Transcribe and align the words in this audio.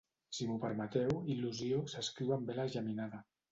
Si 0.37 0.45
m'ho 0.51 0.55
permeteu, 0.63 1.13
il·lusió 1.35 1.83
s'escriu 1.93 2.35
amb 2.41 2.53
ela 2.57 2.69
geminada. 2.79 3.25